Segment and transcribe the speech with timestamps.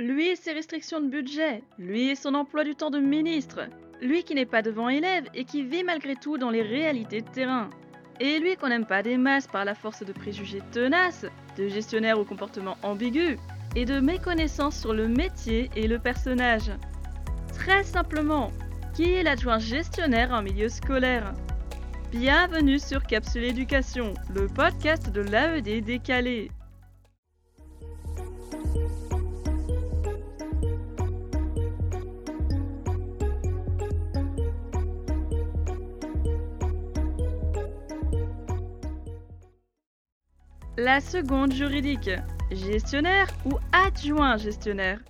[0.00, 3.62] Lui et ses restrictions de budget, lui et son emploi du temps de ministre,
[4.00, 7.28] lui qui n'est pas devant élève et qui vit malgré tout dans les réalités de
[7.28, 7.68] terrain.
[8.20, 11.26] Et lui qu'on n'aime pas des masses par la force de préjugés tenaces,
[11.56, 13.38] de gestionnaires au comportement ambigu
[13.74, 16.70] et de méconnaissance sur le métier et le personnage.
[17.52, 18.52] Très simplement,
[18.94, 21.34] qui est l'adjoint gestionnaire en milieu scolaire?
[22.12, 26.52] Bienvenue sur Capsule Éducation, le podcast de l'AED décalé.
[40.80, 42.08] La seconde juridique,
[42.52, 45.02] gestionnaire ou adjoint gestionnaire.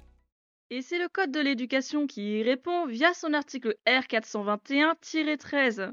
[0.70, 5.92] Et c'est le Code de l'éducation qui y répond via son article R421-13.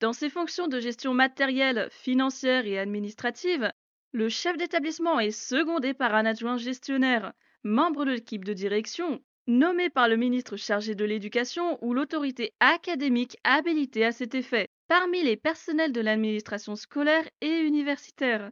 [0.00, 3.70] Dans ses fonctions de gestion matérielle, financière et administrative,
[4.10, 7.32] le chef d'établissement est secondé par un adjoint gestionnaire,
[7.62, 13.36] membre de l'équipe de direction, nommé par le ministre chargé de l'éducation ou l'autorité académique
[13.44, 18.50] habilitée à cet effet, parmi les personnels de l'administration scolaire et universitaire.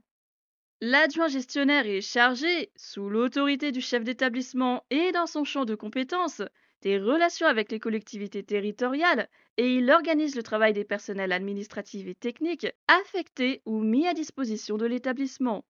[0.87, 6.43] L'adjoint gestionnaire est chargé, sous l'autorité du chef d'établissement et dans son champ de compétences,
[6.83, 12.15] des relations avec les collectivités territoriales et il organise le travail des personnels administratifs et
[12.15, 15.65] techniques affectés ou mis à disposition de l'établissement.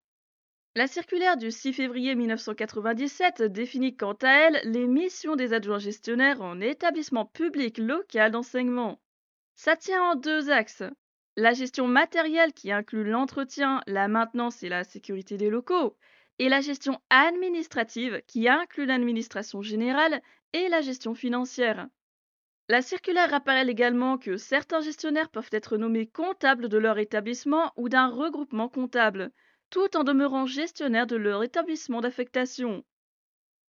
[0.75, 6.41] La circulaire du 6 février 1997 définit quant à elle les missions des adjoints gestionnaires
[6.41, 8.99] en établissement public local d'enseignement.
[9.55, 10.83] Ça tient en deux axes.
[11.37, 15.97] La gestion matérielle qui inclut l'entretien, la maintenance et la sécurité des locaux,
[16.39, 20.21] et la gestion administrative qui inclut l'administration générale
[20.53, 21.87] et la gestion financière.
[22.67, 27.89] La circulaire rappelle également que certains gestionnaires peuvent être nommés comptables de leur établissement ou
[27.89, 29.31] d'un regroupement comptable,
[29.69, 32.83] tout en demeurant gestionnaires de leur établissement d'affectation.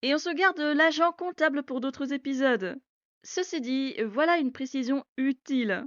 [0.02, 2.76] Et on se garde l'agent comptable pour d'autres épisodes.
[3.22, 5.84] Ceci dit, voilà une précision utile.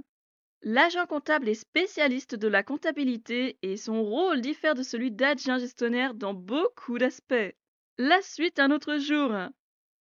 [0.62, 6.12] L'agent comptable est spécialiste de la comptabilité et son rôle diffère de celui d'adjoint gestionnaire
[6.12, 7.54] dans beaucoup d'aspects.
[7.96, 9.32] La suite un autre jour.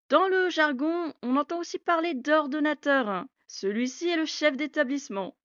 [0.09, 3.25] Dans le jargon, on entend aussi parler d'ordonnateur.
[3.47, 5.37] Celui-ci est le chef d'établissement.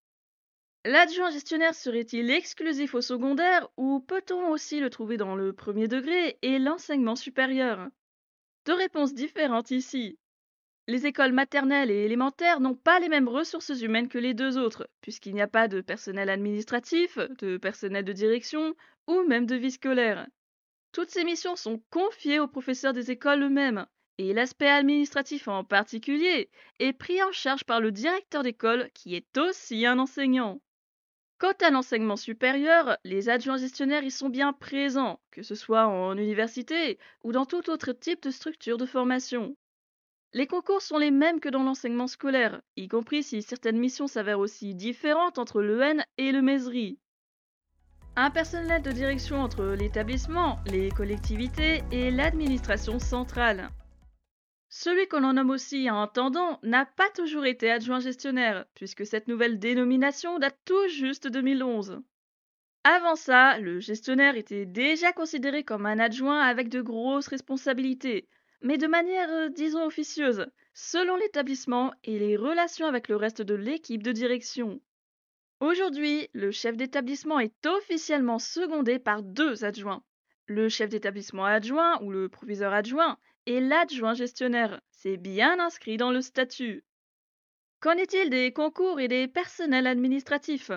[0.84, 6.38] L'adjoint gestionnaire serait-il exclusif au secondaire ou peut-on aussi le trouver dans le premier degré
[6.40, 7.88] et l'enseignement supérieur?
[8.64, 10.18] Deux réponses différentes ici.
[10.92, 14.86] Les écoles maternelles et élémentaires n'ont pas les mêmes ressources humaines que les deux autres,
[15.00, 18.74] puisqu'il n'y a pas de personnel administratif, de personnel de direction
[19.06, 20.26] ou même de vie scolaire.
[20.92, 23.86] Toutes ces missions sont confiées aux professeurs des écoles eux-mêmes,
[24.18, 29.38] et l'aspect administratif en particulier est pris en charge par le directeur d'école qui est
[29.38, 30.60] aussi un enseignant.
[31.38, 36.18] Quant à l'enseignement supérieur, les adjoints gestionnaires y sont bien présents, que ce soit en
[36.18, 39.56] université ou dans tout autre type de structure de formation.
[40.34, 44.38] Les concours sont les mêmes que dans l'enseignement scolaire, y compris si certaines missions s'avèrent
[44.38, 46.98] aussi différentes entre l'EN et le MESRI.
[48.16, 53.70] Un personnel de direction entre l'établissement, les collectivités et l'administration centrale.
[54.70, 59.58] Celui qu'on en nomme aussi intendant n'a pas toujours été adjoint gestionnaire, puisque cette nouvelle
[59.58, 62.00] dénomination date tout juste de 2011.
[62.84, 68.28] Avant ça, le gestionnaire était déjà considéré comme un adjoint avec de grosses responsabilités,
[68.62, 73.54] mais de manière, euh, disons, officieuse, selon l'établissement et les relations avec le reste de
[73.54, 74.80] l'équipe de direction.
[75.60, 80.02] Aujourd'hui, le chef d'établissement est officiellement secondé par deux adjoints.
[80.46, 84.80] Le chef d'établissement adjoint ou le proviseur adjoint et l'adjoint gestionnaire.
[84.90, 86.84] C'est bien inscrit dans le statut.
[87.80, 90.70] Qu'en est-il des concours et des personnels administratifs?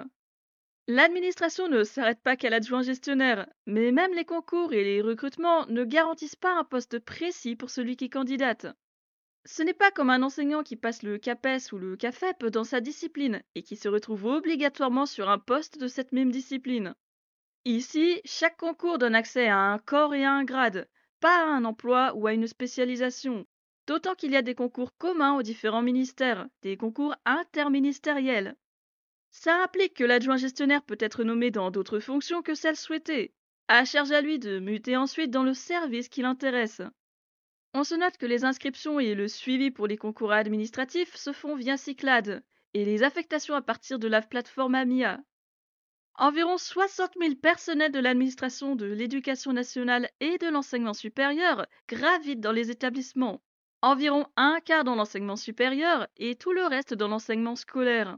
[0.88, 5.84] L'administration ne s'arrête pas qu'à l'adjoint gestionnaire, mais même les concours et les recrutements ne
[5.84, 8.68] garantissent pas un poste précis pour celui qui candidate.
[9.46, 12.82] Ce n'est pas comme un enseignant qui passe le CAPES ou le CAFEP dans sa
[12.82, 16.94] discipline et qui se retrouve obligatoirement sur un poste de cette même discipline.
[17.64, 20.88] Ici, chaque concours donne accès à un corps et à un grade,
[21.20, 23.48] pas à un emploi ou à une spécialisation.
[23.88, 28.56] D'autant qu'il y a des concours communs aux différents ministères, des concours interministériels.
[29.38, 33.34] Ça implique que l'adjoint gestionnaire peut être nommé dans d'autres fonctions que celles souhaitées.
[33.68, 36.82] À charge à lui de muter ensuite dans le service qui l'intéresse.
[37.74, 41.56] On se note que les inscriptions et le suivi pour les concours administratifs se font
[41.58, 45.20] via Cyclade et les affectations à partir de la plateforme AMIA.
[46.16, 52.54] Environ 60 000 personnels de l'administration de l'éducation nationale et de l'enseignement supérieur gravitent dans
[52.54, 53.44] les établissements.
[53.82, 58.18] Environ un quart dans l'enseignement supérieur et tout le reste dans l'enseignement scolaire.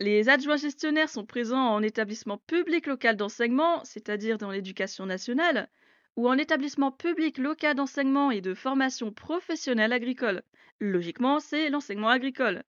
[0.00, 5.68] Les adjoints gestionnaires sont présents en établissement public local d'enseignement, c'est-à-dire dans l'éducation nationale,
[6.16, 10.42] ou en établissement public local d'enseignement et de formation professionnelle agricole.
[10.80, 12.64] Logiquement, c'est l'enseignement agricole,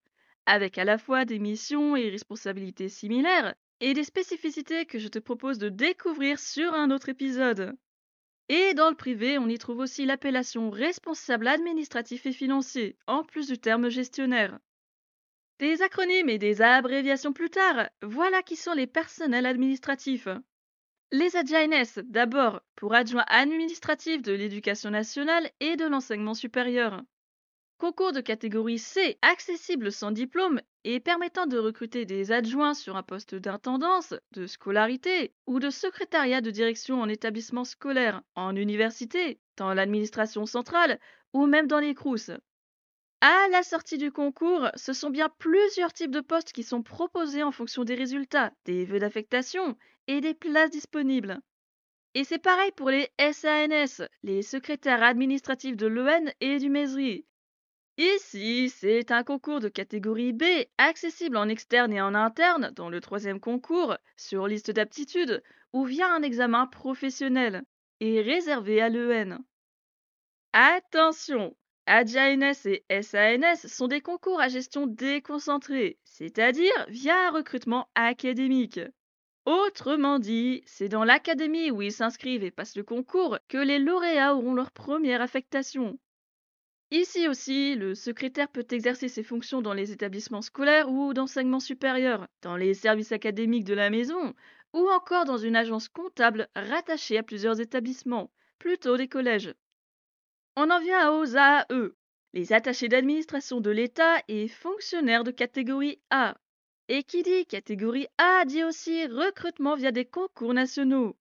[0.46, 5.18] avec à la fois des missions et responsabilités similaires et des spécificités que je te
[5.18, 7.74] propose de découvrir sur un autre épisode.
[8.48, 13.48] Et dans le privé, on y trouve aussi l'appellation responsable administratif et financier, en plus
[13.48, 14.58] du terme gestionnaire.
[15.62, 20.26] Des acronymes et des abréviations plus tard, voilà qui sont les personnels administratifs.
[21.12, 27.00] Les ADJNS, d'abord, pour adjoint administratif de l'éducation nationale et de l'enseignement supérieur.
[27.78, 33.04] Concours de catégorie C accessible sans diplôme et permettant de recruter des adjoints sur un
[33.04, 39.72] poste d'intendance, de scolarité ou de secrétariat de direction en établissement scolaire, en université, dans
[39.74, 40.98] l'administration centrale
[41.32, 42.32] ou même dans les CROUS.
[43.22, 47.42] À la sortie du concours, ce sont bien plusieurs types de postes qui sont proposés
[47.42, 49.78] en fonction des résultats, des vœux d'affectation
[50.08, 51.40] et des places disponibles.
[52.14, 57.24] Et c'est pareil pour les SANS, les secrétaires administratifs de l'EN et du MESRI,
[57.98, 60.42] Ici, c'est un concours de catégorie B,
[60.78, 65.42] accessible en externe et en interne dans le troisième concours, sur liste d'aptitude
[65.72, 67.62] ou via un examen professionnel,
[68.00, 69.38] et réservé à l'EN.
[70.54, 71.54] Attention,
[71.86, 78.80] ADJNS et SANS sont des concours à gestion déconcentrée, c'est-à-dire via un recrutement académique.
[79.46, 84.36] Autrement dit, c'est dans l'académie où ils s'inscrivent et passent le concours que les lauréats
[84.36, 85.98] auront leur première affectation.
[86.92, 92.28] Ici aussi, le secrétaire peut exercer ses fonctions dans les établissements scolaires ou d'enseignement supérieur,
[92.42, 94.34] dans les services académiques de la maison,
[94.72, 99.54] ou encore dans une agence comptable rattachée à plusieurs établissements, plutôt des collèges.
[100.54, 101.92] On en vient aux AAE,
[102.34, 106.36] les attachés d'administration de l'État et fonctionnaires de catégorie A.
[106.88, 111.16] Et qui dit catégorie A dit aussi recrutement via des concours nationaux.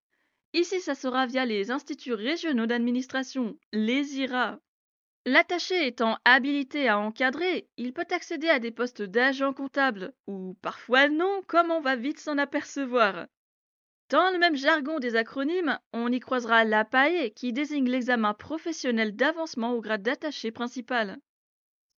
[0.52, 4.60] Ici, ça sera via les instituts régionaux d'administration, les IRA.
[5.26, 11.08] L'attaché étant habilité à encadrer, il peut accéder à des postes d'agent comptable, ou parfois
[11.08, 13.28] non, comme on va vite s'en apercevoir.
[14.12, 19.72] Dans le même jargon des acronymes, on y croisera l'APAE qui désigne l'examen professionnel d'avancement
[19.72, 21.18] au grade d'attaché principal.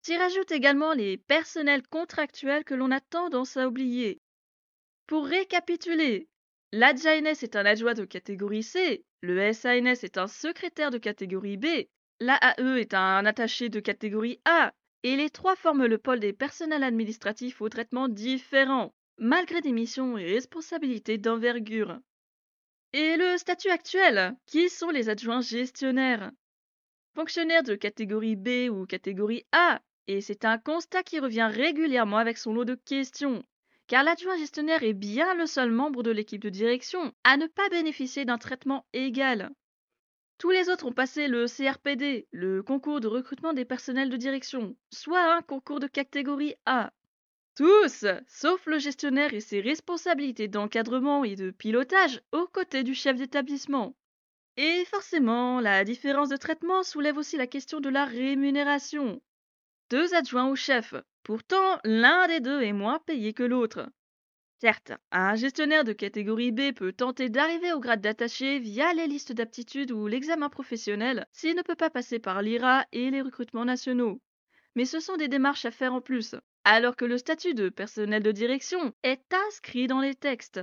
[0.02, 4.20] S'y rajoutent également les personnels contractuels que l'on a tendance à oublier.
[5.08, 6.28] Pour récapituler,
[6.70, 11.66] l'ADJNS est un adjoint de catégorie C, le SANS est un secrétaire de catégorie B
[12.20, 14.72] L'AAE est un attaché de catégorie A
[15.02, 20.18] et les trois forment le pôle des personnels administratifs au traitement différent, malgré des missions
[20.18, 21.98] et responsabilités d'envergure.
[22.92, 26.30] Et le statut actuel Qui sont les adjoints gestionnaires?
[27.14, 32.38] Fonctionnaires de catégorie B ou catégorie A, et c'est un constat qui revient régulièrement avec
[32.38, 33.44] son lot de questions,
[33.86, 37.68] car l'adjoint gestionnaire est bien le seul membre de l'équipe de direction à ne pas
[37.68, 39.50] bénéficier d'un traitement égal.
[40.38, 44.76] Tous les autres ont passé le CRPD, le concours de recrutement des personnels de direction,
[44.90, 46.92] soit un concours de catégorie A.
[47.54, 53.16] Tous, sauf le gestionnaire et ses responsabilités d'encadrement et de pilotage aux côtés du chef
[53.16, 53.94] d'établissement.
[54.56, 59.22] Et forcément, la différence de traitement soulève aussi la question de la rémunération.
[59.90, 63.88] Deux adjoints au chef, pourtant l'un des deux est moins payé que l'autre.
[64.60, 69.32] Certes, un gestionnaire de catégorie B peut tenter d'arriver au grade d'attaché via les listes
[69.32, 74.20] d'aptitudes ou l'examen professionnel s'il ne peut pas passer par l'IRA et les recrutements nationaux.
[74.74, 78.22] Mais ce sont des démarches à faire en plus, alors que le statut de personnel
[78.22, 80.60] de direction est inscrit dans les textes.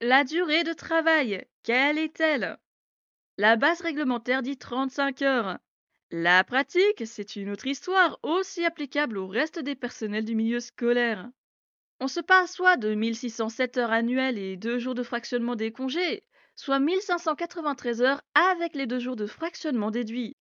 [0.00, 2.58] La durée de travail, quelle est-elle?
[3.36, 5.58] La base réglementaire dit 35 heures.
[6.10, 11.28] La pratique, c'est une autre histoire aussi applicable au reste des personnels du milieu scolaire.
[12.00, 16.22] On se passe soit de 1607 heures annuelles et deux jours de fractionnement des congés,
[16.56, 20.36] soit 1593 heures avec les deux jours de fractionnement déduits.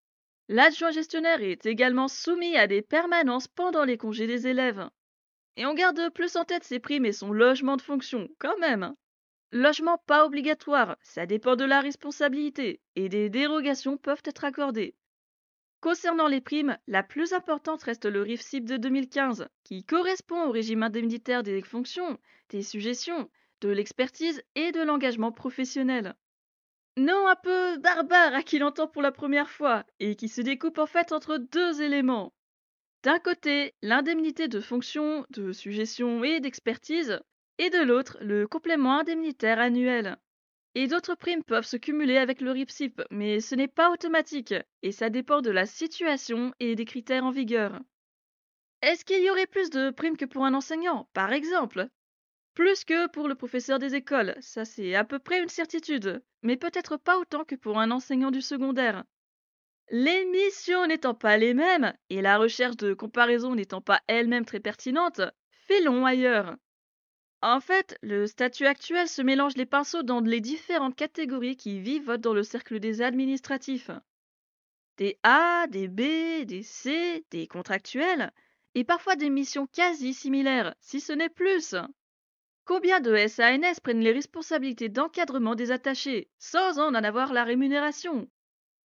[0.49, 4.89] L'adjoint gestionnaire est également soumis à des permanences pendant les congés des élèves.
[5.57, 8.95] Et on garde plus en tête ses primes et son logement de fonction, quand même.
[9.53, 14.97] Logement pas obligatoire, ça dépend de la responsabilité, et des dérogations peuvent être accordées.
[15.81, 20.83] Concernant les primes, la plus importante reste le RIFSIP de 2015, qui correspond au régime
[20.83, 22.19] indemnitaire des fonctions,
[22.51, 26.17] des suggestions, de l'expertise et de l'engagement professionnel.
[26.97, 30.79] Non un peu barbare à qui l'entend pour la première fois, et qui se découpe
[30.79, 32.33] en fait entre deux éléments.
[33.03, 37.21] D'un côté, l'indemnité de fonction, de suggestion et d'expertise,
[37.59, 40.17] et de l'autre, le complément indemnitaire annuel.
[40.77, 44.93] Et d'autres primes peuvent se cumuler avec le RIPSIP, mais ce n'est pas automatique, et
[44.93, 47.81] ça dépend de la situation et des critères en vigueur.
[48.83, 51.89] Est-ce qu'il y aurait plus de primes que pour un enseignant, par exemple?
[52.55, 56.57] Plus que pour le professeur des écoles, ça c'est à peu près une certitude, mais
[56.57, 59.05] peut-être pas autant que pour un enseignant du secondaire.
[59.91, 64.61] Les missions n'étant pas les mêmes, et la recherche de comparaison n'étant pas elle-même très
[64.61, 65.21] pertinente,
[65.67, 66.57] fait long ailleurs.
[67.43, 72.17] En fait, le statut actuel se mélange les pinceaux dans les différentes catégories qui vivent
[72.19, 73.91] dans le cercle des administratifs.
[74.97, 78.33] Des A, des B, des C, des contractuels,
[78.75, 81.75] et parfois des missions quasi similaires, si ce n'est plus.
[82.67, 88.27] Combien de SANS prennent les responsabilités d'encadrement des attachés sans en avoir la rémunération?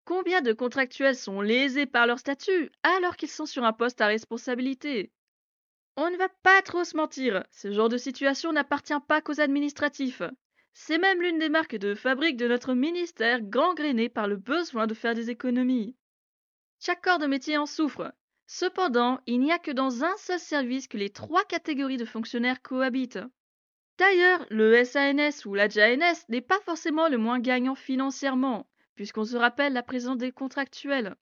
[0.04, 4.08] Combien de contractuels sont lésés par leur statut alors qu'ils sont sur un poste à
[4.08, 5.12] responsabilité?
[5.96, 10.24] On ne va pas trop se mentir, ce genre de situation n'appartient pas qu'aux administratifs.
[10.74, 14.96] C'est même l'une des marques de fabrique de notre ministère gangrénée par le besoin de
[14.96, 15.96] faire des économies.
[16.80, 18.12] Chaque corps de métier en souffre.
[18.48, 22.62] Cependant, il n'y a que dans un seul service que les trois catégories de fonctionnaires
[22.62, 23.20] cohabitent.
[23.98, 29.38] D'ailleurs, le SANS ou la JANS n'est pas forcément le moins gagnant financièrement, puisqu'on se
[29.38, 31.16] rappelle la présence des contractuels.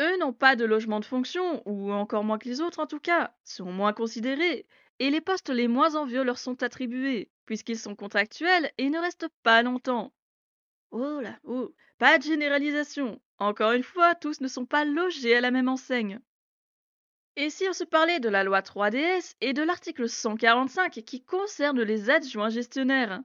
[0.00, 3.00] Eux n'ont pas de logement de fonction, ou encore moins que les autres en tout
[3.00, 4.66] cas, sont moins considérés,
[4.98, 9.28] et les postes les moins envieux leur sont attribués, puisqu'ils sont contractuels et ne restent
[9.42, 10.12] pas longtemps.
[10.90, 13.20] Oh là, oh, pas de généralisation.
[13.38, 16.20] Encore une fois, tous ne sont pas logés à la même enseigne.
[17.38, 21.82] Et si on se parlait de la loi 3DS et de l'article 145 qui concerne
[21.82, 23.20] les adjoints gestionnaires?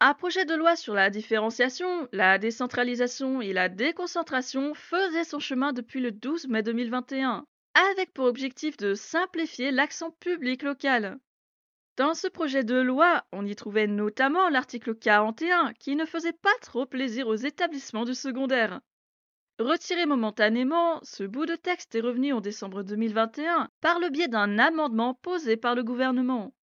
[0.00, 5.74] Un projet de loi sur la différenciation, la décentralisation et la déconcentration faisait son chemin
[5.74, 7.44] depuis le 12 mai 2021,
[7.92, 11.18] avec pour objectif de simplifier l'accent public local.
[11.98, 16.56] Dans ce projet de loi, on y trouvait notamment l'article 41 qui ne faisait pas
[16.62, 18.80] trop plaisir aux établissements du secondaire.
[19.60, 24.58] Retiré momentanément, ce bout de texte est revenu en décembre 2021 par le biais d'un
[24.58, 26.54] amendement posé par le gouvernement.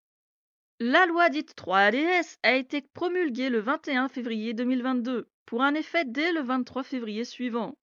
[0.79, 6.31] La loi dite 3ADS a été promulguée le 21 février 2022 pour un effet dès
[6.31, 7.77] le 23 février suivant.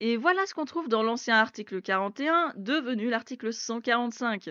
[0.00, 4.50] Et voilà ce qu'on trouve dans l'ancien article 41 devenu l'article 145.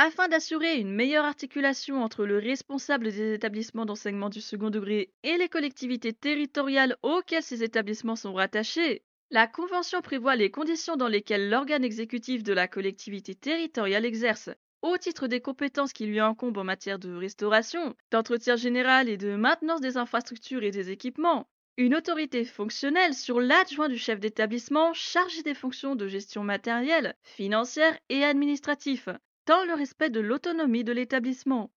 [0.00, 5.36] Afin d'assurer une meilleure articulation entre le responsable des établissements d'enseignement du second degré et
[5.38, 9.02] les collectivités territoriales auxquelles ces établissements sont rattachés,
[9.32, 14.50] la Convention prévoit les conditions dans lesquelles l'organe exécutif de la collectivité territoriale exerce,
[14.82, 19.34] au titre des compétences qui lui incombent en matière de restauration, d'entretien général et de
[19.34, 25.42] maintenance des infrastructures et des équipements, une autorité fonctionnelle sur l'adjoint du chef d'établissement chargé
[25.42, 31.72] des fonctions de gestion matérielle, financière et administrative, dans le respect de l'autonomie de l'établissement.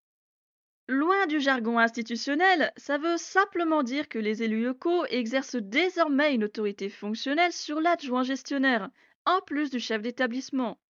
[0.90, 6.44] Loin du jargon institutionnel, ça veut simplement dire que les élus locaux exercent désormais une
[6.44, 8.90] autorité fonctionnelle sur l'adjoint gestionnaire,
[9.26, 10.82] en plus du chef d'établissement.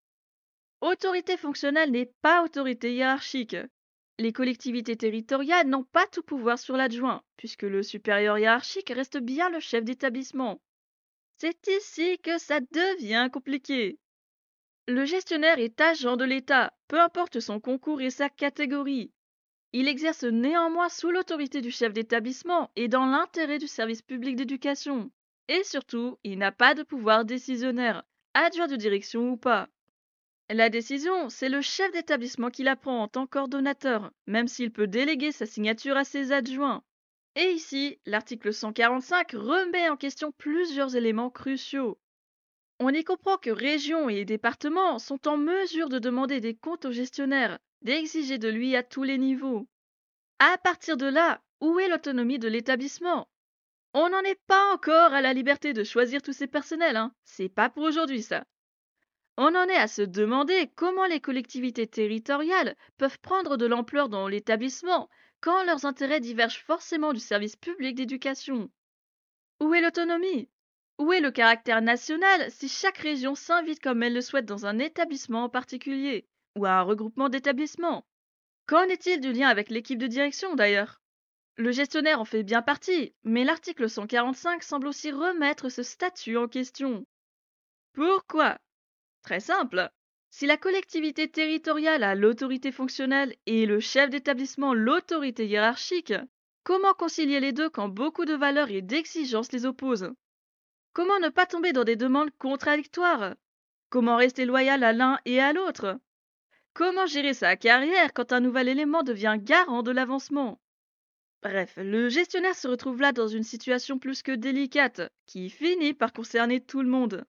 [0.82, 3.58] Autorité fonctionnelle n'est pas autorité hiérarchique.
[4.18, 9.52] Les collectivités territoriales n'ont pas tout pouvoir sur l'adjoint, puisque le supérieur hiérarchique reste bien
[9.52, 10.60] le chef d'établissement.
[11.38, 14.00] C'est ici que ça devient compliqué.
[14.88, 19.12] Le gestionnaire est agent de l'État, peu importe son concours et sa catégorie.
[19.74, 25.12] Il exerce néanmoins sous l'autorité du chef d'établissement et dans l'intérêt du service public d'éducation.
[25.48, 29.70] Et surtout, il n'a pas de pouvoir décisionnaire, adjoint de direction ou pas.
[30.50, 34.88] La décision, c'est le chef d'établissement qui la prend en tant qu'ordonnateur, même s'il peut
[34.88, 36.84] déléguer sa signature à ses adjoints.
[37.36, 41.98] Et ici, l'article 145 remet en question plusieurs éléments cruciaux.
[42.84, 46.92] On y comprend que régions et départements sont en mesure de demander des comptes au
[46.92, 49.68] gestionnaire, d'exiger de lui à tous les niveaux.
[50.40, 53.30] À partir de là, où est l'autonomie de l'établissement?
[53.94, 57.14] On n'en est pas encore à la liberté de choisir tous ses personnels, hein.
[57.24, 58.46] C'est pas pour aujourd'hui ça.
[59.38, 64.28] On en est à se demander comment les collectivités territoriales peuvent prendre de l'ampleur dans
[64.28, 65.08] l'établissement
[65.40, 68.72] quand leurs intérêts divergent forcément du service public d'éducation.
[69.60, 70.50] Où est l'autonomie?
[71.02, 74.78] Où est le caractère national si chaque région s'invite comme elle le souhaite dans un
[74.78, 78.06] établissement en particulier, ou à un regroupement d'établissements?
[78.68, 81.02] Qu'en est-il du lien avec l'équipe de direction d'ailleurs?
[81.58, 86.48] Le gestionnaire en fait bien partie, mais l'article 145 semble aussi remettre ce statut en
[86.48, 87.04] question.
[87.94, 88.60] Pourquoi?
[89.24, 89.90] Très simple.
[90.30, 96.14] Si la collectivité territoriale a l'autorité fonctionnelle et le chef d'établissement l'autorité hiérarchique,
[96.64, 100.14] comment concilier les deux quand beaucoup de valeurs et d'exigences les opposent?
[100.94, 103.36] Comment ne pas tomber dans des demandes contradictoires?
[103.90, 105.98] Comment rester loyal à l'un et à l'autre?
[106.74, 110.60] Comment gérer sa carrière quand un nouvel élément devient garant de l'avancement?
[111.42, 116.12] Bref, le gestionnaire se retrouve là dans une situation plus que délicate, qui finit par
[116.12, 117.24] concerner tout le monde.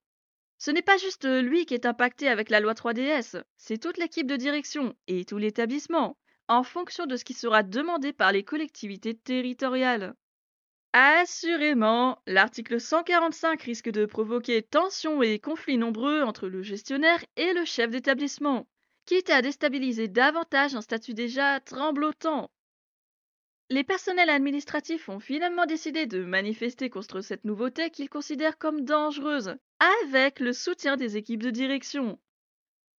[0.59, 4.27] Ce n'est pas juste lui qui est impacté avec la loi 3DS, c'est toute l'équipe
[4.27, 6.17] de direction et tout l'établissement,
[6.49, 10.15] en fonction de ce qui sera demandé par les collectivités territoriales.
[10.95, 17.65] Assurément, l'article 145 risque de provoquer tensions et conflits nombreux entre le gestionnaire et le
[17.65, 18.67] chef d'établissement,
[19.07, 22.51] quitte à déstabiliser davantage un statut déjà tremblotant.
[23.71, 29.57] Les personnels administratifs ont finalement décidé de manifester contre cette nouveauté qu'ils considèrent comme dangereuse,
[30.05, 32.21] avec le soutien des équipes de direction.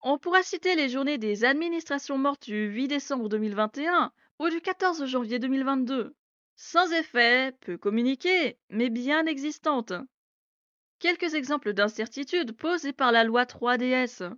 [0.02, 5.06] On pourra citer les journées des administrations mortes du 8 décembre 2021 ou du 14
[5.06, 6.16] janvier 2022.
[6.55, 9.93] Sans effet, peu communiquées, mais bien existantes.
[11.00, 14.33] Quelques exemples d'incertitudes posées par la loi 3DS.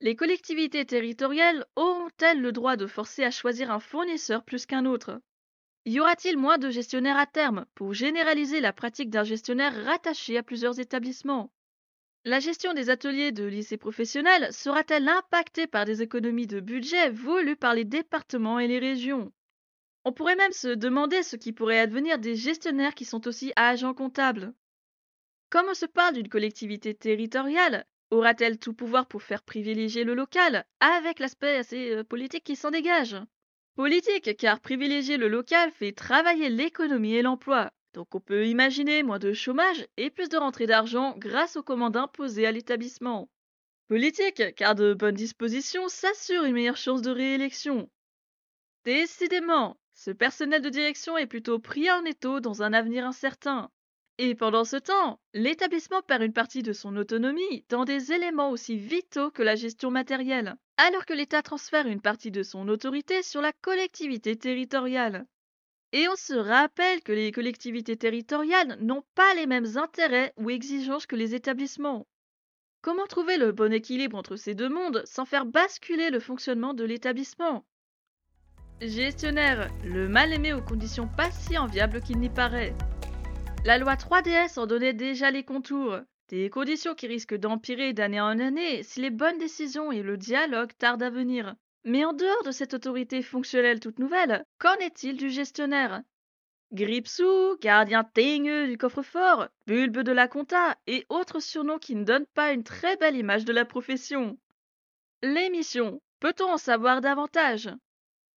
[0.00, 5.20] Les collectivités territoriales auront-elles le droit de forcer à choisir un fournisseur plus qu'un autre?
[5.86, 10.42] Y aura-t-il moins de gestionnaires à terme pour généraliser la pratique d'un gestionnaire rattaché à
[10.42, 11.52] plusieurs établissements?
[12.24, 17.56] La gestion des ateliers de lycées professionnels sera-t-elle impactée par des économies de budget voulues
[17.56, 19.30] par les départements et les régions?
[20.06, 23.94] On pourrait même se demander ce qui pourrait advenir des gestionnaires qui sont aussi agents
[23.94, 24.52] comptables.
[25.48, 30.66] Comme on se parle d'une collectivité territoriale, aura-t-elle tout pouvoir pour faire privilégier le local,
[30.80, 33.16] avec l'aspect assez euh, politique qui s'en dégage?
[33.76, 37.72] Politique, car privilégier le local fait travailler l'économie et l'emploi.
[37.94, 41.96] Donc on peut imaginer moins de chômage et plus de rentrée d'argent grâce aux commandes
[41.96, 43.30] imposées à l'établissement.
[43.88, 47.88] Politique, car de bonnes dispositions s'assurent une meilleure chance de réélection.
[48.84, 53.70] Décidément, ce personnel de direction est plutôt pris en étau dans un avenir incertain.
[54.18, 58.76] Et pendant ce temps, l'établissement perd une partie de son autonomie dans des éléments aussi
[58.76, 63.40] vitaux que la gestion matérielle, alors que l'État transfère une partie de son autorité sur
[63.40, 65.26] la collectivité territoriale.
[65.92, 71.06] Et on se rappelle que les collectivités territoriales n'ont pas les mêmes intérêts ou exigences
[71.06, 72.06] que les établissements.
[72.82, 76.84] Comment trouver le bon équilibre entre ces deux mondes sans faire basculer le fonctionnement de
[76.84, 77.64] l'établissement?
[78.80, 82.74] Gestionnaire, le mal aimé aux conditions pas si enviables qu'il n'y paraît.
[83.64, 88.38] La loi 3DS en donnait déjà les contours, des conditions qui risquent d'empirer d'année en
[88.38, 91.54] année si les bonnes décisions et le dialogue tardent à venir.
[91.84, 96.02] Mais en dehors de cette autorité fonctionnelle toute nouvelle, qu'en est-il du gestionnaire?
[96.72, 102.26] Gripsou, gardien teigneux du coffre-fort, bulbe de la compta et autres surnoms qui ne donnent
[102.34, 104.36] pas une très belle image de la profession.
[105.22, 107.70] L'émission, peut-on en savoir davantage?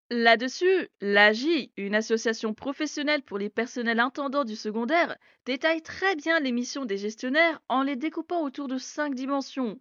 [0.10, 6.54] Là-dessus, l'AGI, une association professionnelle pour les personnels intendants du secondaire, détaille très bien les
[6.54, 9.78] missions des gestionnaires en les découpant autour de cinq dimensions.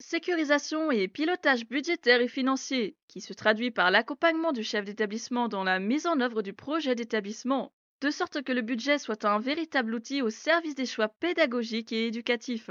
[0.00, 5.64] Sécurisation et pilotage budgétaire et financier, qui se traduit par l'accompagnement du chef d'établissement dans
[5.64, 9.94] la mise en œuvre du projet d'établissement, de sorte que le budget soit un véritable
[9.94, 12.70] outil au service des choix pédagogiques et éducatifs.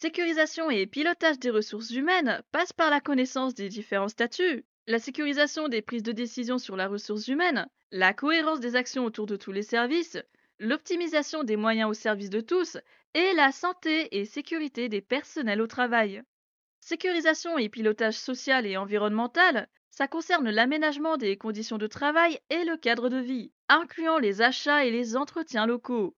[0.00, 5.66] Sécurisation et pilotage des ressources humaines passe par la connaissance des différents statuts, la sécurisation
[5.68, 9.50] des prises de décision sur la ressource humaine, la cohérence des actions autour de tous
[9.50, 10.16] les services,
[10.60, 12.78] l'optimisation des moyens au service de tous
[13.14, 16.22] et la santé et sécurité des personnels au travail.
[16.80, 22.76] Sécurisation et pilotage social et environnemental, ça concerne l'aménagement des conditions de travail et le
[22.76, 26.14] cadre de vie, incluant les achats et les entretiens locaux.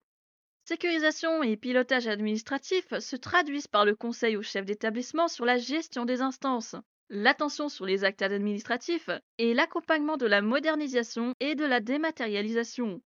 [0.66, 6.04] Sécurisation et pilotage administratif se traduisent par le conseil au chef d'établissement sur la gestion
[6.04, 6.76] des instances,
[7.10, 13.00] l'attention sur les actes administratifs et l'accompagnement de la modernisation et de la dématérialisation.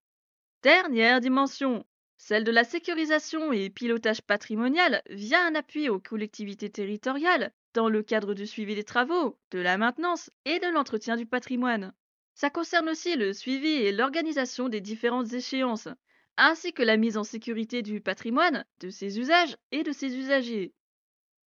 [0.63, 1.85] Dernière dimension,
[2.19, 8.03] celle de la sécurisation et pilotage patrimonial via un appui aux collectivités territoriales dans le
[8.03, 11.93] cadre du suivi des travaux, de la maintenance et de l'entretien du patrimoine.
[12.35, 15.89] Ça concerne aussi le suivi et l'organisation des différentes échéances,
[16.37, 20.73] ainsi que la mise en sécurité du patrimoine, de ses usages et de ses usagers.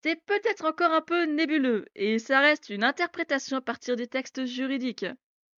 [0.02, 4.46] C'est peut-être encore un peu nébuleux et ça reste une interprétation à partir des textes
[4.46, 5.06] juridiques.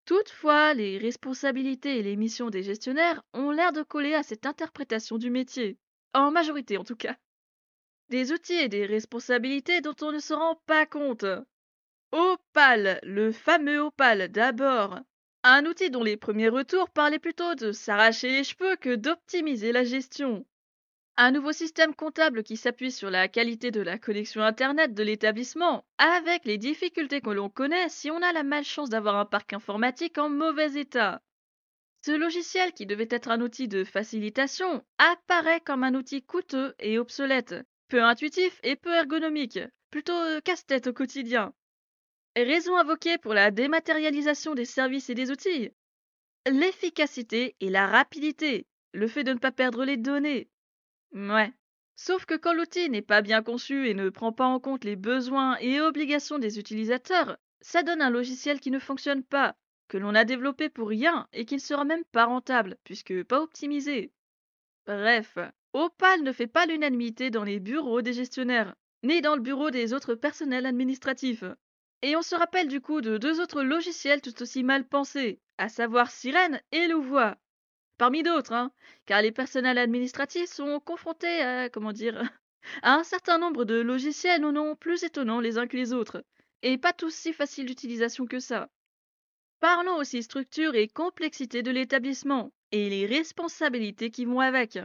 [0.06, 5.18] Toutefois, les responsabilités et les missions des gestionnaires ont l'air de coller à cette interprétation
[5.18, 5.78] du métier,
[6.14, 7.16] en majorité en tout cas.
[8.10, 11.26] Des outils et des responsabilités dont on ne se rend pas compte.
[12.12, 15.00] Opal, le fameux Opal d'abord.
[15.44, 19.84] Un outil dont les premiers retours parlaient plutôt de s'arracher les cheveux que d'optimiser la
[19.84, 20.46] gestion.
[21.24, 25.86] Un nouveau système comptable qui s'appuie sur la qualité de la connexion Internet de l'établissement,
[26.00, 30.18] avec les difficultés que l'on connaît si on a la malchance d'avoir un parc informatique
[30.18, 31.22] en mauvais état.
[32.04, 36.98] Ce logiciel, qui devait être un outil de facilitation, apparaît comme un outil coûteux et
[36.98, 37.54] obsolète,
[37.88, 39.60] peu intuitif et peu ergonomique,
[39.92, 41.54] plutôt euh, casse-tête au quotidien.
[42.36, 45.70] Raison invoquée pour la dématérialisation des services et des outils
[46.48, 50.50] L'efficacité et la rapidité, le fait de ne pas perdre les données,
[51.14, 51.54] Ouais.
[51.96, 54.96] Sauf que quand l'outil n'est pas bien conçu et ne prend pas en compte les
[54.96, 59.56] besoins et obligations des utilisateurs, ça donne un logiciel qui ne fonctionne pas,
[59.88, 63.42] que l'on a développé pour rien et qui ne sera même pas rentable, puisque pas
[63.42, 64.12] optimisé.
[64.88, 65.38] Bref,
[65.74, 69.94] Opal ne fait pas l'unanimité dans les bureaux des gestionnaires, ni dans le bureau des
[69.94, 71.44] autres personnels administratifs.
[72.02, 75.70] Et on se rappelle du coup de deux autres logiciels tout aussi mal pensés, à
[75.70, 77.38] savoir Sirène et Louvois.
[78.02, 78.72] Parmi d'autres, hein,
[79.06, 82.20] car les personnels administratifs sont confrontés à, comment dire,
[82.82, 86.26] à un certain nombre de logiciels ou non plus étonnants les uns que les autres,
[86.64, 88.70] et pas tous si faciles d'utilisation que ça.
[89.60, 94.80] Parlons aussi structure et complexité de l'établissement, et les responsabilités qui vont avec.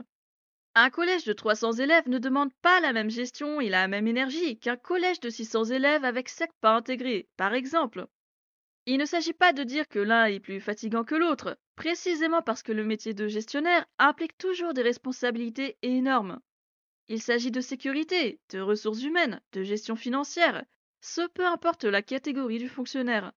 [0.74, 4.58] Un collège de 300 élèves ne demande pas la même gestion et la même énergie
[4.58, 8.08] qu'un collège de 600 élèves avec 5 pas intégrés, par exemple.
[8.84, 12.62] Il ne s'agit pas de dire que l'un est plus fatigant que l'autre, précisément parce
[12.62, 16.40] que le métier de gestionnaire implique toujours des responsabilités énormes.
[17.08, 20.64] Il s'agit de sécurité, de ressources humaines, de gestion financière,
[21.00, 23.32] ce peu importe la catégorie du fonctionnaire.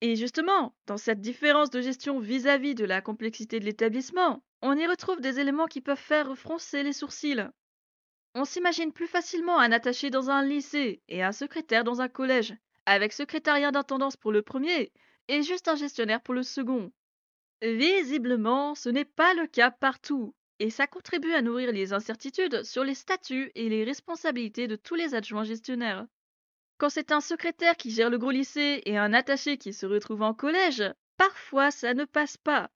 [0.00, 4.86] Et justement, dans cette différence de gestion vis-à-vis de la complexité de l'établissement, on y
[4.86, 7.46] retrouve des éléments qui peuvent faire froncer les sourcils.
[8.34, 12.54] On s'imagine plus facilement un attaché dans un lycée et un secrétaire dans un collège,
[12.86, 14.92] avec secrétariat d'intendance pour le premier
[15.28, 16.90] et juste un gestionnaire pour le second.
[17.64, 22.84] Visiblement, ce n'est pas le cas partout, et ça contribue à nourrir les incertitudes sur
[22.84, 26.06] les statuts et les responsabilités de tous les adjoints gestionnaires.
[26.76, 30.20] Quand c'est un secrétaire qui gère le gros lycée et un attaché qui se retrouve
[30.20, 30.84] en collège,
[31.16, 32.70] parfois ça ne passe pas.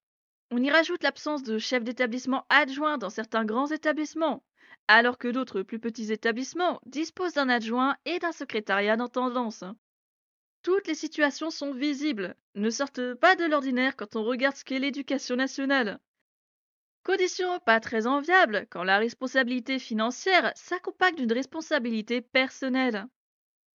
[0.51, 4.43] On y rajoute l'absence de chef d'établissement adjoint dans certains grands établissements,
[4.87, 9.65] alors que d'autres plus petits établissements disposent d'un adjoint et d'un secrétariat d'intendance.
[10.63, 14.79] Toutes les situations sont visibles, ne sortent pas de l'ordinaire quand on regarde ce qu'est
[14.79, 16.01] l'éducation nationale.
[17.05, 23.07] Condition pas très enviable quand la responsabilité financière s'accompagne d'une responsabilité personnelle.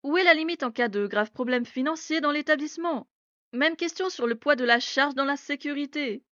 [0.04, 3.08] Où est la limite en cas de graves problèmes financiers dans l'établissement?
[3.54, 6.24] Même question sur le poids de la charge dans la sécurité.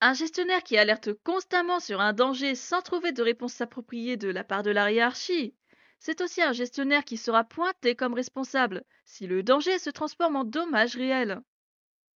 [0.00, 4.44] Un gestionnaire qui alerte constamment sur un danger sans trouver de réponse appropriée de la
[4.44, 5.54] part de la hiérarchie,
[5.98, 10.44] c'est aussi un gestionnaire qui sera pointé comme responsable si le danger se transforme en
[10.44, 11.40] dommage réel.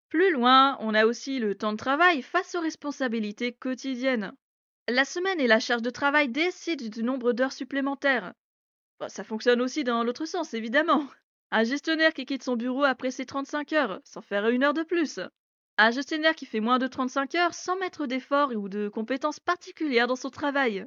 [0.08, 4.32] Plus loin, on a aussi le temps de travail face aux responsabilités quotidiennes.
[4.88, 8.34] La semaine et la charge de travail décident du nombre d'heures supplémentaires.
[9.08, 11.06] Ça fonctionne aussi dans l'autre sens, évidemment.
[11.52, 14.82] Un gestionnaire qui quitte son bureau après ses 35 heures, sans faire une heure de
[14.82, 15.20] plus.
[15.78, 20.06] Un gestionnaire qui fait moins de 35 heures sans mettre d'efforts ou de compétences particulières
[20.06, 20.86] dans son travail.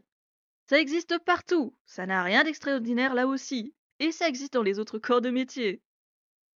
[0.66, 5.00] Ça existe partout, ça n'a rien d'extraordinaire là aussi, et ça existe dans les autres
[5.00, 5.82] corps de métier.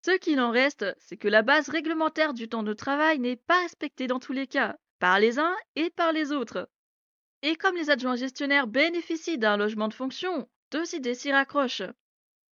[0.05, 3.61] Ce qu'il en reste, c'est que la base réglementaire du temps de travail n'est pas
[3.63, 6.69] respectée dans tous les cas, par les uns et par les autres.
[7.43, 11.83] Et comme les adjoints gestionnaires bénéficient d'un logement de fonction, deux idées s'y raccrochent.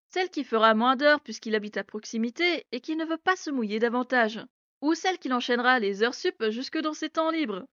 [0.09, 3.49] Celle qui fera moins d'heures puisqu'il habite à proximité et qui ne veut pas se
[3.49, 4.39] mouiller davantage.
[4.81, 7.65] Ou celle qui enchaînera les heures sup jusque dans ses temps libres.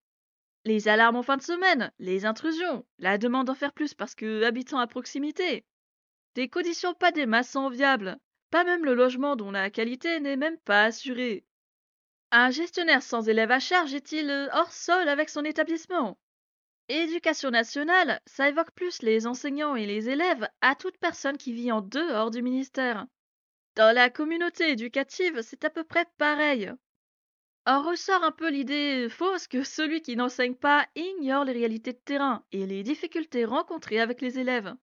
[0.64, 4.44] Les alarmes en fin de semaine, les intrusions, la demande d'en faire plus parce que
[4.44, 5.64] habitant à proximité.
[6.35, 8.18] Des conditions pas des masses enviables,
[8.51, 11.44] pas même le logement dont la qualité n'est même pas assurée.
[12.31, 16.18] Un gestionnaire sans élève à charge est-il hors sol avec son établissement?
[16.88, 21.72] Éducation nationale, ça évoque plus les enseignants et les élèves à toute personne qui vit
[21.72, 23.07] en dehors du ministère.
[23.75, 26.70] Dans la communauté éducative, c'est à peu près pareil.
[27.64, 31.98] En ressort un peu l'idée fausse que celui qui n'enseigne pas ignore les réalités de
[31.98, 34.75] terrain et les difficultés rencontrées avec les élèves.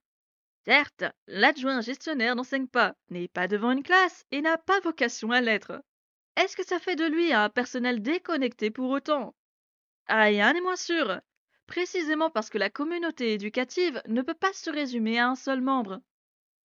[0.66, 5.42] Certes, l'adjoint gestionnaire n'enseigne pas, n'est pas devant une classe et n'a pas vocation à
[5.42, 5.84] l'être.
[6.38, 9.36] Est-ce que ça fait de lui un personnel déconnecté pour autant?
[10.08, 11.20] Rien n'est moins sûr
[11.68, 16.02] précisément parce que la communauté éducative ne peut pas se résumer à un seul membre.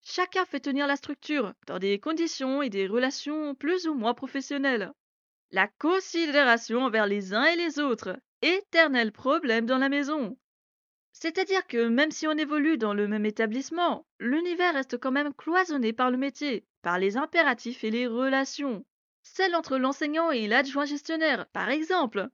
[0.01, 4.93] Chacun fait tenir la structure dans des conditions et des relations plus ou moins professionnelles.
[5.51, 10.37] La considération envers les uns et les autres, éternel problème dans la maison.
[11.11, 15.93] C'est-à-dire que même si on évolue dans le même établissement, l'univers reste quand même cloisonné
[15.93, 18.85] par le métier, par les impératifs et les relations.
[19.21, 22.29] Celle entre l'enseignant et l'adjoint gestionnaire, par exemple,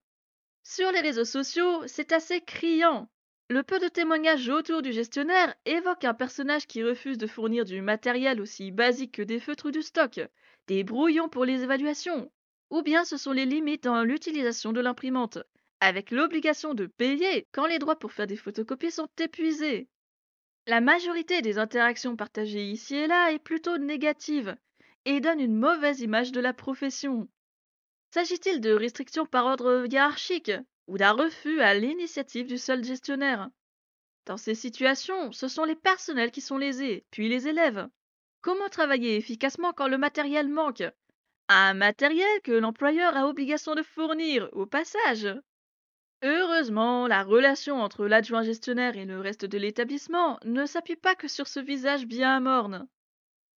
[0.64, 3.10] sur les réseaux sociaux, c'est assez criant.
[3.50, 7.82] Le peu de témoignages autour du gestionnaire évoque un personnage qui refuse de fournir du
[7.82, 10.22] matériel aussi basique que des feutres du stock,
[10.68, 12.32] des brouillons pour les évaluations,
[12.72, 15.38] ou bien ce sont les limites dans l'utilisation de l'imprimante,
[15.82, 19.90] avec l'obligation de payer quand les droits pour faire des photocopies sont épuisés.
[20.68, 24.56] La majorité des interactions partagées ici et là est plutôt négative
[25.06, 27.28] et donne une mauvaise image de la profession.
[28.14, 30.52] S'agit-il de restrictions par ordre hiérarchique
[30.88, 33.50] ou d'un refus à l'initiative du seul gestionnaire?
[34.26, 37.88] Dans ces situations, ce sont les personnels qui sont lésés, puis les élèves.
[38.42, 40.84] Comment travailler efficacement quand le matériel manque?
[41.50, 45.28] Un matériel que l'employeur a obligation de fournir au passage.
[46.24, 51.28] Heureusement, la relation entre l'adjoint gestionnaire et le reste de l'établissement ne s'appuie pas que
[51.28, 52.88] sur ce visage bien morne.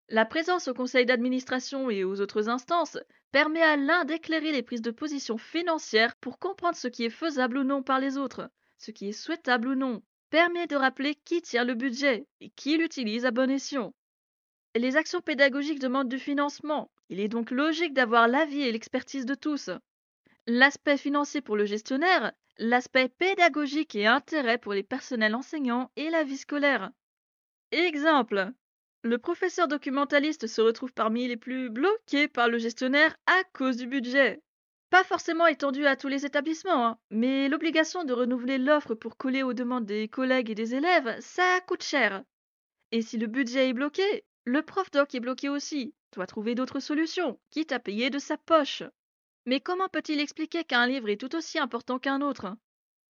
[0.08, 2.98] La présence au conseil d'administration et aux autres instances
[3.32, 7.58] permet à l'un d'éclairer les prises de position financières pour comprendre ce qui est faisable
[7.58, 11.42] ou non par les autres, ce qui est souhaitable ou non, permet de rappeler qui
[11.42, 13.94] tire le budget et qui l'utilise à bon escient.
[14.74, 19.34] Les actions pédagogiques demandent du financement, il est donc logique d'avoir l'avis et l'expertise de
[19.34, 19.68] tous.
[20.46, 26.24] L'aspect financier pour le gestionnaire, l'aspect pédagogique et intérêt pour les personnels enseignants et la
[26.24, 26.90] vie scolaire.
[27.70, 28.50] Exemple,
[29.02, 33.86] le professeur documentaliste se retrouve parmi les plus bloqués par le gestionnaire à cause du
[33.86, 34.40] budget.
[34.88, 39.42] Pas forcément étendu à tous les établissements, hein, mais l'obligation de renouveler l'offre pour coller
[39.42, 42.22] aux demandes des collègues et des élèves, ça coûte cher.
[42.90, 46.80] Et si le budget est bloqué, le prof doc est bloqué aussi, doit trouver d'autres
[46.80, 48.82] solutions, quitte à payer de sa poche.
[49.46, 52.56] Mais comment peut-il expliquer qu'un livre est tout aussi important qu'un autre?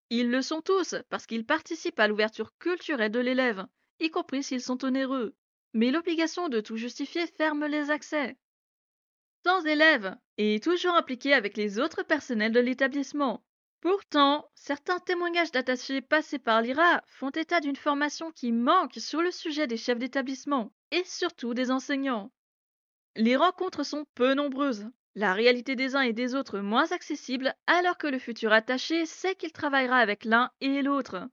[0.10, 3.66] Ils le sont tous, parce qu'ils participent à l'ouverture culturelle de l'élève,
[4.00, 5.36] y compris s'ils sont onéreux
[5.74, 8.38] mais l'obligation de tout justifier ferme les accès.
[9.46, 13.44] Sans élèves et toujours impliqué avec les autres personnels de l'établissement.
[13.80, 19.32] Pourtant, certains témoignages d'attachés passés par l'IRA font état d'une formation qui manque sur le
[19.32, 22.32] sujet des chefs d'établissement et surtout des enseignants.
[23.15, 27.97] Les rencontres sont peu nombreuses, la réalité des uns et des autres moins accessible alors
[27.97, 31.28] que le futur attaché sait qu'il travaillera avec l'un et l'autre.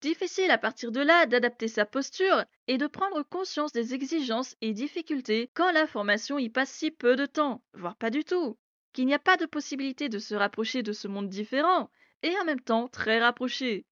[0.00, 4.72] Difficile à partir de là d'adapter sa posture et de prendre conscience des exigences et
[4.72, 8.58] difficultés quand la formation y passe si peu de temps, voire pas du tout,
[8.92, 11.90] qu'il n'y a pas de possibilité de se rapprocher de ce monde différent
[12.22, 13.86] et en même temps très rapproché.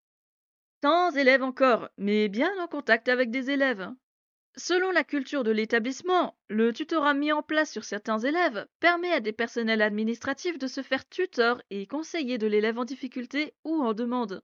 [0.83, 3.89] Sans élèves encore, mais bien en contact avec des élèves.
[4.57, 9.19] Selon la culture de l'établissement, le tutorat mis en place sur certains élèves permet à
[9.19, 13.95] des personnels administratifs de se faire tuteur et conseiller de l'élève en difficulté ou en
[13.95, 14.43] demande.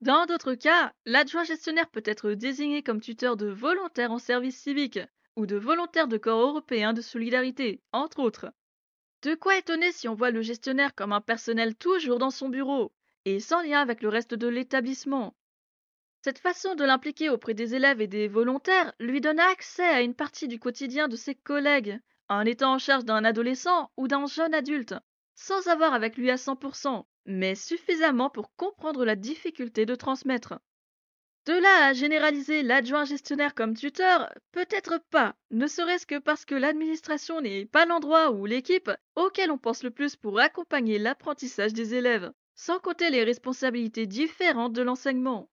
[0.00, 5.00] Dans d'autres cas, l'adjoint gestionnaire peut être désigné comme tuteur de volontaires en service civique
[5.34, 8.52] ou de volontaires de corps européen de solidarité, entre autres.
[9.22, 12.92] De quoi étonner si on voit le gestionnaire comme un personnel toujours dans son bureau
[13.24, 15.34] et sans lien avec le reste de l'établissement.
[16.24, 20.14] Cette façon de l'impliquer auprès des élèves et des volontaires lui donne accès à une
[20.14, 24.54] partie du quotidien de ses collègues, en étant en charge d'un adolescent ou d'un jeune
[24.54, 24.94] adulte,
[25.34, 30.54] sans avoir avec lui à 100%, mais suffisamment pour comprendre la difficulté de transmettre.
[31.44, 36.54] De là à généraliser l'adjoint gestionnaire comme tuteur, peut-être pas, ne serait-ce que parce que
[36.54, 41.92] l'administration n'est pas l'endroit ou l'équipe auquel on pense le plus pour accompagner l'apprentissage des
[41.94, 45.50] élèves, sans compter les responsabilités différentes de l'enseignement.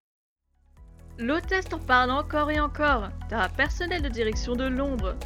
[1.18, 5.16] L'hôtesse en parle encore et encore d'un personnel de direction de l'ombre,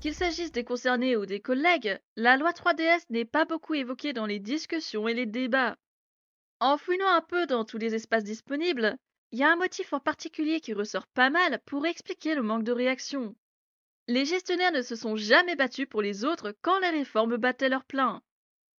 [0.00, 4.26] qu'il s'agisse des concernés ou des collègues, la loi 3DS n'est pas beaucoup évoquée dans
[4.26, 5.76] les discussions et les débats.
[6.60, 8.96] En fouillant un peu dans tous les espaces disponibles,
[9.32, 12.62] il y a un motif en particulier qui ressort pas mal pour expliquer le manque
[12.62, 13.34] de réaction.
[14.06, 17.84] Les gestionnaires ne se sont jamais battus pour les autres quand les réformes battaient leur
[17.84, 18.22] plein.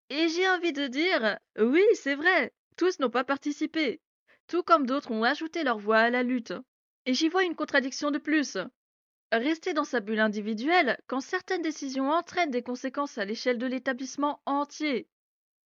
[0.10, 4.00] Et j'ai envie de dire, oui, c'est vrai, tous n'ont pas participé,
[4.48, 6.54] tout comme d'autres ont ajouté leur voix à la lutte.
[7.06, 8.58] Et j'y vois une contradiction de plus.
[9.32, 14.42] Rester dans sa bulle individuelle quand certaines décisions entraînent des conséquences à l'échelle de l'établissement
[14.46, 15.08] entier.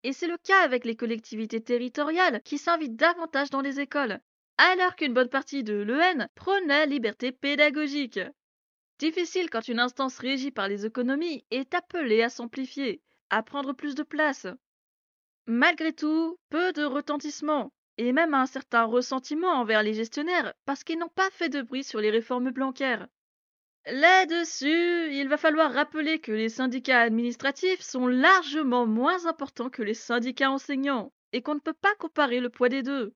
[0.02, 4.18] Et c'est le cas avec les collectivités territoriales qui s'invitent davantage dans les écoles,
[4.56, 8.20] alors qu'une bonne partie de l'EN prône la liberté pédagogique.
[8.98, 13.94] Difficile quand une instance régie par les économies est appelée à s'amplifier, à prendre plus
[13.94, 14.46] de place.
[15.46, 20.98] Malgré tout, peu de retentissement, et même un certain ressentiment envers les gestionnaires parce qu'ils
[20.98, 23.06] n'ont pas fait de bruit sur les réformes bancaires.
[23.84, 29.92] Là-dessus, il va falloir rappeler que les syndicats administratifs sont largement moins importants que les
[29.92, 33.12] syndicats enseignants et qu'on ne peut pas comparer le poids des deux.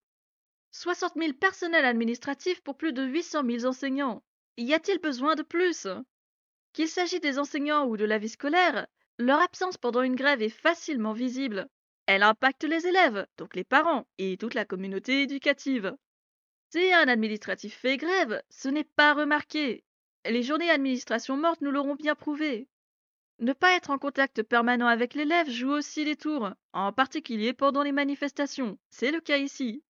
[0.72, 4.22] 60 000 personnels administratifs pour plus de 800 000 enseignants.
[4.58, 5.86] Y a-t-il besoin de plus?
[6.74, 10.50] Qu'il s'agisse des enseignants ou de la vie scolaire, leur absence pendant une grève est
[10.50, 11.68] facilement visible.
[12.06, 15.96] Elle impacte les élèves, donc les parents et toute la communauté éducative.
[16.70, 19.84] Si un administratif fait grève, ce n'est pas remarqué
[20.26, 22.68] les journées administration morte nous l'auront bien prouvé.
[23.40, 27.82] Ne pas être en contact permanent avec l'élève joue aussi des tours, en particulier pendant
[27.82, 28.78] les manifestations.
[28.90, 29.82] C'est le cas ici.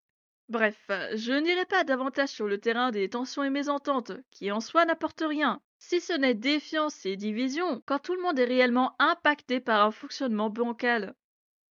[0.48, 0.78] Bref,
[1.14, 5.24] je n'irai pas davantage sur le terrain des tensions et mésententes, qui en soi n'apportent
[5.26, 9.86] rien, si ce n'est défiance et division quand tout le monde est réellement impacté par
[9.86, 11.14] un fonctionnement bancal.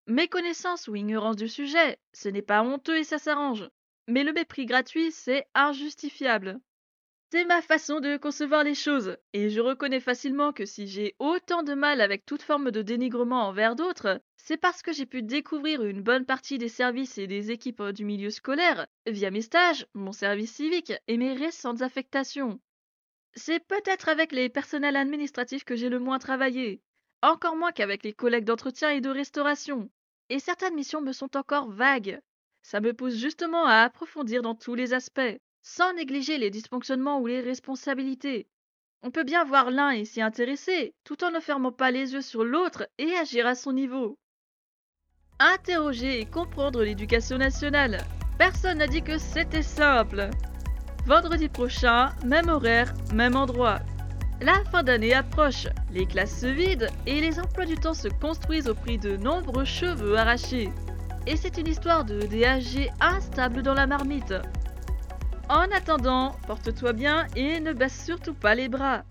[0.08, 3.70] Méconnaissance ou ignorance du sujet, ce n'est pas honteux et ça s'arrange.
[4.08, 6.60] Mais le mépris gratuit, c'est injustifiable.
[7.32, 11.64] C'est ma façon de concevoir les choses, et je reconnais facilement que si j'ai autant
[11.64, 15.84] de mal avec toute forme de dénigrement envers d'autres, c'est parce que j'ai pu découvrir
[15.84, 20.12] une bonne partie des services et des équipes du milieu scolaire via mes stages, mon
[20.12, 22.60] service civique et mes récentes affectations.
[23.36, 26.82] C'est peut-être avec les personnels administratifs que j'ai le moins travaillé,
[27.24, 29.90] encore moins qu'avec les collègues d'entretien et de restauration.
[30.30, 32.20] Et certaines missions me sont encore vagues.
[32.62, 35.22] Ça me pousse justement à approfondir dans tous les aspects
[35.64, 38.48] sans négliger les dysfonctionnements ou les responsabilités.
[39.02, 42.22] On peut bien voir l'un et s'y intéresser, tout en ne fermant pas les yeux
[42.22, 44.18] sur l'autre et agir à son niveau.
[45.40, 47.98] Interroger et comprendre l'éducation nationale.
[48.38, 50.30] Personne n'a dit que c'était simple.
[51.06, 53.80] Vendredi prochain, même horaire, même endroit.
[54.42, 58.68] La fin d'année approche, les classes se vident et les emplois du temps se construisent
[58.68, 60.70] au prix de nombreux cheveux arrachés.
[61.26, 64.34] Et c'est une histoire de DAG instable dans la marmite.
[65.50, 69.04] En attendant, porte-toi bien et ne baisse surtout pas les bras.